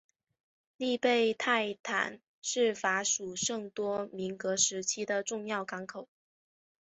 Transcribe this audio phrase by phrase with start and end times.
[0.77, 6.07] 利贝泰堡是法属圣多明戈时期的重要港口。